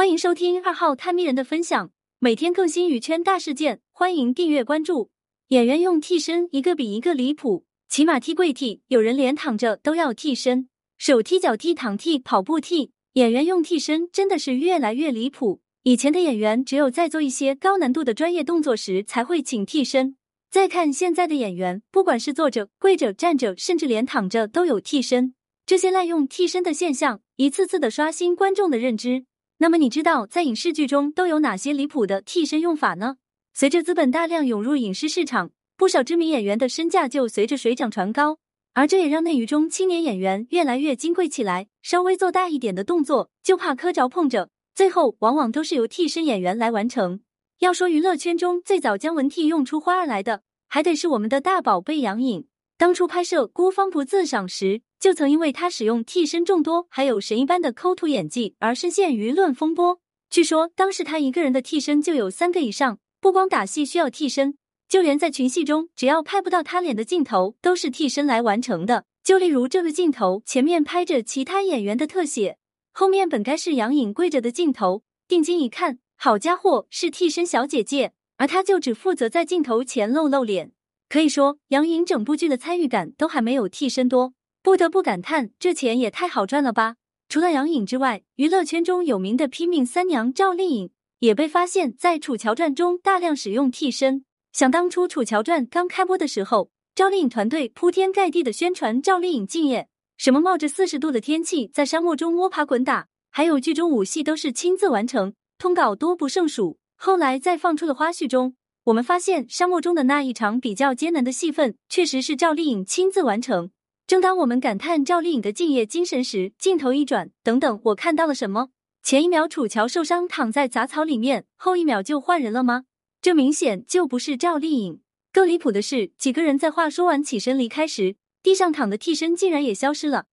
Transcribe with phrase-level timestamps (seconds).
[0.00, 5.10] 欢迎收听二号探秘人的分享，每天更新娱圈大事件，欢迎订阅关注。
[5.48, 15.60] 演员用替身，一个比一个离谱，骑马踢、跪替，有人连躺着都要替身，手踢、脚踢、躺替、跑步替，演员用替身真的是越来越离谱。
[15.82, 20.16] 以前的演员只有在做一些高难度的专业动作时才会请替身，
[20.50, 25.34] 再看现在的演员，不管是坐着、跪着、站着，甚至连躺着都有替身。
[25.66, 29.26] 这些滥用替身的现象，一次次的刷新观众的认知。
[29.62, 33.16] 那么你知道在影视剧中都有哪些离谱的替身用法呢？
[33.52, 38.38] 随着资本大量涌入影视市场，不少知名演员的身价就随着水涨船高，
[38.72, 41.66] 而这也让内娱中青年演员越来越金贵起来。
[41.82, 47.20] 稍微做大一点的动作，就怕磕着碰着，最后往往都是由替身演员来完成。
[47.58, 52.46] 要说娱乐圈中最早将文替用出花儿来的，还得是我们的大宝贝杨颖。
[52.80, 60.00] 当初拍摄《孤芳不自赏》时，就曾因为他使用替身众多，还有神一般的抠图演技而深陷舆论风波。
[60.30, 64.56] 据说当时他一个人的替身就有三个以上，不光打戏需要替身，
[64.88, 69.04] 就连在群戏中，只要拍不到他脸的镜头，都是替身来完成的。
[69.22, 72.56] 就例如这个镜头，前面拍着其他演员的特写，
[72.92, 80.72] 后面本该是杨颖跪着的镜头，定睛一看，好家伙，是替身小姐姐，而他就只负责在镜头前露露脸。
[81.10, 84.32] 可以说，杨颖整部剧的参与感都还没有替身多。
[84.62, 86.94] 不得不感叹，这钱也太好赚了吧！
[87.28, 94.24] 除了杨颖之外，娱乐圈中有名的拼命三娘赵丽颖也被发现，在《楚乔传》中大量使用替身。
[94.52, 106.78] 想当初《楚乔传》刚开播的时候，赵丽颖团队铺天盖地的宣传赵丽颖敬业，什么冒着四十度的天气在沙漠中摸爬滚打，还有剧中武戏都是亲自完成，通稿多不胜数。
[106.96, 108.54] 后来在放出的花絮中，
[108.90, 113.70] 我们发现沙漠中的那一场比较艰难的戏份，确实是赵丽颖亲自完成。
[114.04, 118.70] 正当我们感叹赵丽颖的敬业精神时，镜头一转，等等，我看到了什么？
[119.04, 122.82] 前一秒楚乔受伤躺在杂草里面，后一秒就换人了吗？
[123.22, 125.00] 这明显就不是赵丽颖。
[125.32, 130.24] 更离谱的是，几个人在话说完起身离开时，地上躺的替身竟然也消失了。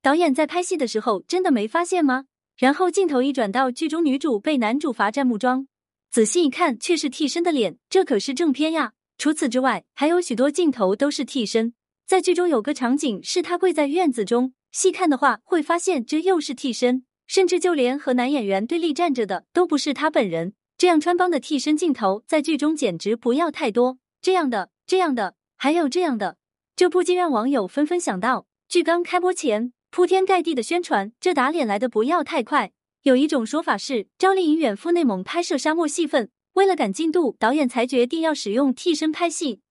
[0.00, 2.24] 导演在拍戏的时候真的没发现吗？
[2.56, 5.66] 然后镜头一转到剧中女主被男主罚站木桩，
[6.10, 8.94] 仔细一看却是替身的脸，这可是正片呀。
[9.16, 11.72] 除此之外，还有许多镜头都是替身。
[12.04, 20.54] 在剧中有个场景是他跪在院子中，细看的话会发现这又是替身，甚至就连和男演员对立站着的都不是他本人。
[20.76, 23.98] 这样穿帮的替身镜头在剧中简直不要太多。
[24.20, 26.38] 这样的、这样的，还有这样的，
[26.74, 32.72] 这不禁让网友纷纷想到：剧刚开播前铺天盖地的宣传，这打脸来的不要太快。
[33.02, 39.62] 有一种说法是，赵丽颖远赴内蒙拍摄沙漠戏份，为了赶进度，导演才决定要使用替身拍戏。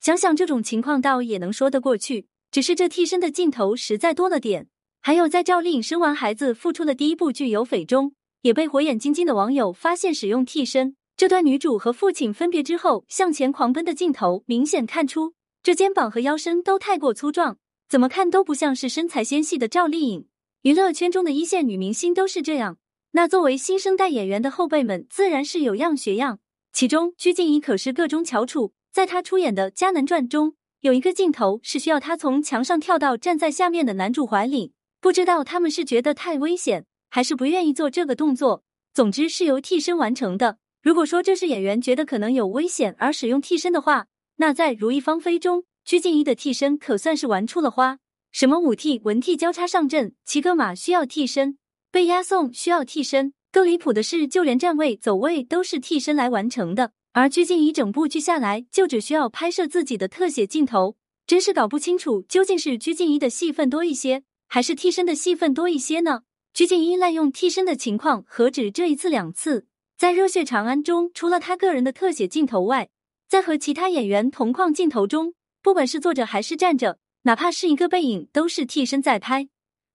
[0.00, 4.66] 想想这种情况倒也能说得过去，只是这替身的镜头实在多了点。
[5.00, 10.96] 还有在赵丽颖生完孩子复出的第一部剧《有匪》中，也被火眼金睛的网友发现使用替身。
[11.16, 17.56] 这段女主和父亲分别之后向前狂奔的镜头，明显看出这肩膀和腰身都太过粗壮，
[17.88, 20.26] 怎么看都不像是身材纤细的赵丽颖。
[20.64, 22.78] 娱乐圈中的一线女明星都是这样，
[23.10, 26.38] 那作为新生代演员的后辈们自然是有样学样。
[26.72, 28.72] 其中鞠婧祎可是个中翘楚。
[28.90, 34.72] 在她出演的《迦南传》中，有一个镜头是需要她从墙上跳到站在下面的男主怀里，
[35.02, 38.64] 不知道他们是觉得太危险，还是不愿意做这个动作。
[38.94, 40.56] 总之是由替身完成的。
[40.82, 47.98] 如果说这是演员觉得可能有危险而使用替身的话，那在《如意芳菲》中，鞠婧祎的替身可算是玩出了花。
[48.34, 51.56] 什么武替、文替交叉上阵，骑个马需要替身，
[51.92, 53.32] 被押送需要替身。
[53.52, 56.90] 更离谱的是，就连站位、走位都是替身来完成的。
[57.12, 60.96] 而鞠婧祎整部剧下来，就只需要拍摄自己的特写镜头，
[61.28, 66.22] 真是搞不清楚究竟是鞠婧祎的戏份多一些，还是替身的戏份多一些呢？
[66.52, 69.68] 鞠婧祎滥用替身的情况何止这一次两次？
[69.96, 72.88] 在《热血长安》中，除了他个人的特写镜头外，
[73.28, 79.48] 在和其他演员同框镜头中，不管是坐着还是站着，哪怕是一个背影，都是替身在拍。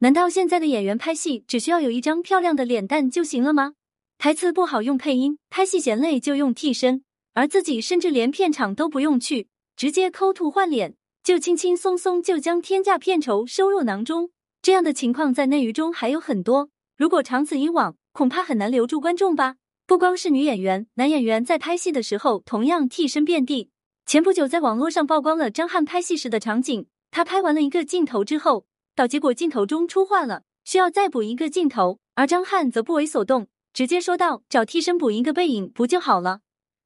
[0.00, 3.74] 难道现在的演员拍戏只需要有一张漂亮的脸蛋就行了吗？
[4.18, 14.30] 台词不好用配音，拍戏嫌累就用替身，而自己甚至连片场都不用去，直接抠图换脸，就轻轻松松就将天价片酬收入囊中。
[14.60, 16.68] 这样的情况在内娱中还有很多，
[16.98, 19.56] 如果长此以往，恐怕很难留住观众吧。
[19.86, 23.70] 不光是女演员，男演员在拍戏的时候同样替身遍地。
[24.04, 28.66] 前不久在网络上曝光了张翰拍戏时的场景，他拍完了一个镜头之后，
[28.96, 33.46] 导结果镜头中出画了，需要再补一个镜头，而张翰则不为所动。
[33.72, 36.40] 直接说道：“找替身补一个背影不就好了？”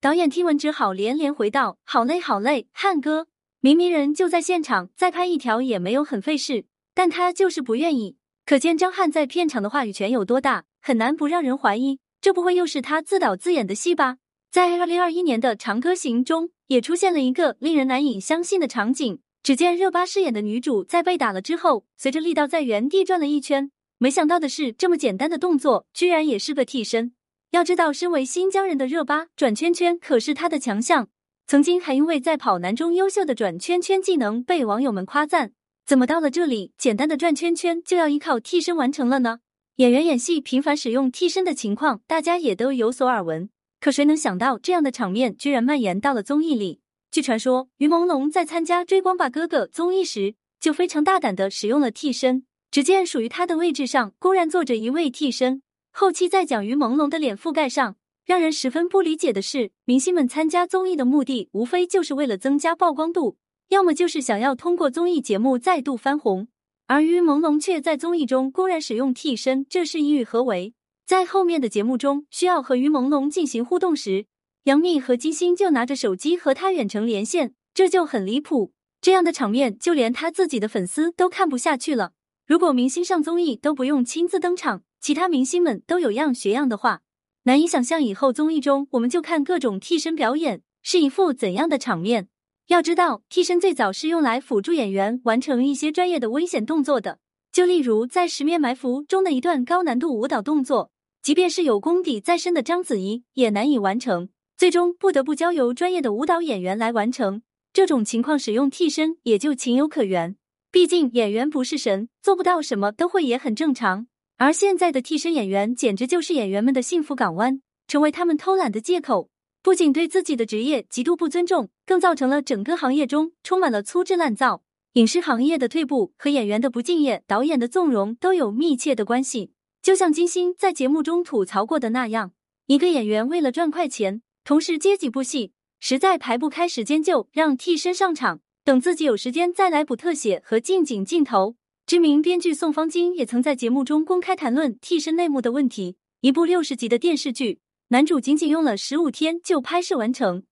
[0.00, 3.26] 导演听闻只好连连回道：“好累好累，汉哥，
[3.60, 8.16] 明明人就在现场，再拍一条也没有很费事，但他就是不愿意。”
[8.46, 14.16] 可见张翰在片场的话语权有多大，很难不让人怀疑，这不会又是他自导自演的戏吧？
[14.50, 19.20] 在二零二一年的《长歌行》中，也出现了一个令人难以相信的场景。
[19.44, 23.70] 只见热巴饰演的女主在被打了之后，随着力道在原地转了一圈。
[23.98, 27.12] 没想到的是，这么简单的动作居然也是个替身。
[27.50, 31.10] 要知道，身为新疆人的热巴转圈圈可是她的强项，
[31.46, 35.52] 曾经还因为在跑男中优秀的转圈圈技能被网友们夸赞。
[35.84, 39.40] 怎么到了这里，简单的转圈圈就要依靠替身完成了呢？
[39.76, 43.50] 演员演戏频繁使用替身的情况，大家也都有所耳闻。
[43.78, 46.80] 可谁能想到，这样的场面居然蔓延到了综艺里？
[47.14, 52.44] 据传说，于朦胧在参加《追光吧哥哥》综艺时，就非常大胆的使用了替身。
[52.72, 55.62] 只见属于他的位置上，公然坐着一位替身。
[55.92, 57.94] 后期在讲于朦胧的脸覆盖上，
[58.24, 63.36] 让人十分不理解的是，明星们参加综艺的目的，无非就是为了增加曝光度，
[63.68, 66.48] 要么就是想要通过综艺节目再度翻红。
[66.88, 70.74] 而于朦胧却在综艺中公然使用替身，这是意欲何为？
[71.06, 74.26] 在后面的节目中，需要和于朦胧进行互动时。
[74.64, 78.72] 杨幂和金星就拿着手机和他远程连线，这就很离谱。
[79.02, 82.12] 这样的场面，就连他自己的粉丝都看不下去了。
[82.46, 87.02] 如果明星上综艺都不用亲自登场，其他明星们都有样学样的话，
[87.42, 92.28] 难以想象以后综艺中我们就看各种替身表演是一副怎样的场面。
[92.68, 97.18] 要知道，替身最早是用来辅助演员完成一些专业的危险动作的，
[97.52, 100.90] 就例如在《十面埋伏》中的一段高难度舞蹈动作，
[101.20, 104.30] 即便是有功底在身的章子怡也难以完成。
[104.56, 107.42] 最终不得不交由专业的舞蹈演员来完成
[107.72, 110.36] 这种情况，使用替身也就情有可原。
[110.70, 114.06] 毕竟演员不是神，做不到什么都会也很正常。
[114.36, 119.28] 而现在的替身演员简直就是演员们的幸福港湾，成为他们偷懒的借口。
[119.62, 124.62] 不仅对自己的职业极度不尊重，更造成了整个行业中充满了粗制滥造。
[124.94, 129.52] 影视行业的退步和演员的不敬业、导演的纵容都有密切的关系。
[129.82, 132.32] 就像金星在节目中吐槽过的那样，
[132.66, 134.22] 一个演员为了赚快钱。
[134.44, 141.56] 同时接几部戏，实在排不开时间，就让替身上场，等自己有时间再来补特写和近景镜头。
[141.86, 145.96] 知名编剧宋方金也曾在节目中公开谈论替身内幕的问题。
[146.20, 150.42] 一部六十集的电视剧，男主仅仅用了十五天就拍摄完成，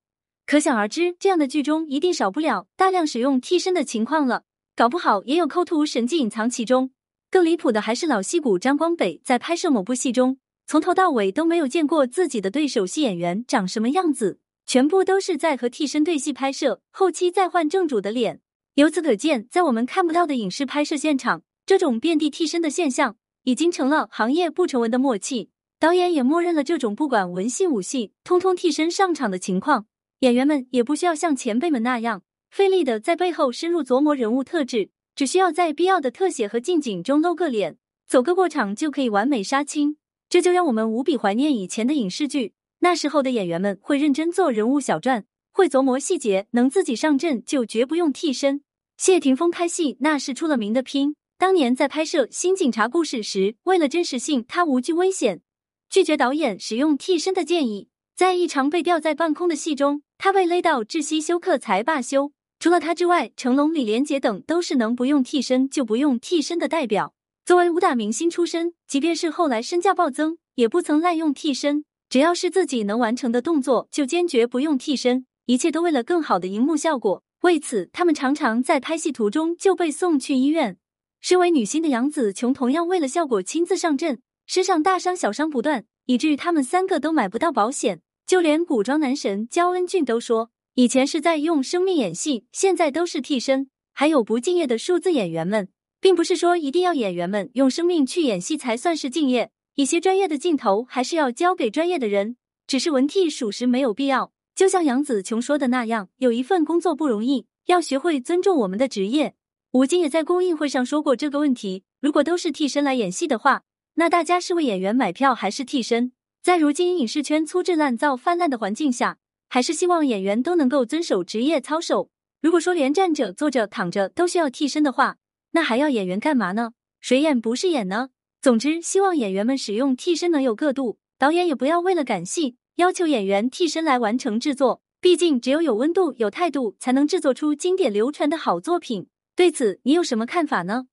[0.47, 4.41] 可想而知，这样的剧中一定少不了大量使用替身的情况了。
[4.75, 6.89] 搞不好也有抠图神技隐藏其中。
[7.29, 10.39] 更离谱的还是老戏骨张光北在拍摄某部戏中。
[10.65, 18.39] 从头到尾都没有见过自己的对手戏演员长什么样子，全部都是在和替身对戏拍摄，后期再换正主的脸。
[18.75, 25.49] 由此可见，在我们看不到的影视拍摄现场，这种遍地替身的现象已经成了行业不成文的默契。
[25.79, 29.85] 导演也默认了这种不管文戏武戏，通通替身上场的情况。
[30.19, 37.77] 演员们也不需要像前辈们那样费力的在背后深入琢磨人物特质，只需要在必要的特写和近景中露个脸，
[38.07, 39.97] 走个过场就可以完美杀青。
[40.33, 48.63] 这就让我们无比怀念以前的影视剧，那时候的演员们会认真做人物小传，会琢磨细节，能自己上阵就绝不用替身。
[48.97, 55.41] 谢霆锋拍戏那是出了名的拼，当年在拍摄《新警察故事》时，为了真实性，他无惧危险，
[55.87, 57.89] 拒绝导演使用替身的建议。
[58.15, 62.31] 在一场被吊在半空的戏中，他被勒到窒息休克才罢休。
[62.57, 67.13] 除了他之外，成龙、李连杰等都是能不用替身就不用替身的代表。
[67.45, 71.83] 作为武打明星出身，即便是后来身价暴增，也不曾滥用替身。
[72.07, 75.25] 只要是自己能完成的动作，就坚决不用替身。
[75.45, 77.21] 一切都为了更好的荧幕效果。
[77.41, 80.77] 为此，他们常常在拍戏途中就被送去医院。
[81.19, 87.99] 身为女星的杨紫琼同样为了效果亲自上阵，身上大伤小伤不断，以至于他们三个都买不到保险。
[88.25, 93.69] 就连古装男神焦恩俊都说，以前是在用生命演戏，现在都是替身。
[93.91, 95.67] 还有不敬业的数字演员们。
[96.03, 102.35] 并不是说一定要演员们用生命去演戏才算是敬业，一些专业的镜头还是要交给专业的人。
[102.67, 104.33] 只是文替属实没有必要。
[104.53, 109.35] 就像杨紫琼说的那样，有一份工作不容易，要学会尊重我们的职业。
[109.71, 113.61] 吴京也在公映会上说过这个问题：如果都是替身来演戏的话，
[113.93, 116.11] 那大家是为演员买票还是替身？
[116.41, 122.09] 在如今影视圈粗制滥造泛滥的环境下，还是希望演员都能够遵守职业操守。
[122.41, 125.15] 如果说连站着、坐着、躺着都需要替身的话，
[125.53, 126.73] 那还要演员干嘛呢？
[126.99, 128.09] 谁演不是演呢？
[128.41, 134.81] 总之，希望演员们使用替身能有个度，导演也不要为了感戏要求演员替身来完成制作。
[134.99, 139.07] 毕竟，只有有温度、有态度，才能制作出经典流传的好作品。
[139.35, 140.85] 对此，你有什么看法呢？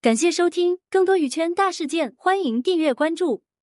[0.00, 3.42] 感谢收听，更多娱圈大事件，欢迎订阅关注。